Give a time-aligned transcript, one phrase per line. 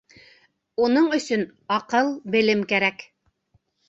[0.85, 1.43] Уның өсөн
[1.75, 3.05] аҡыл, белем кәрәк.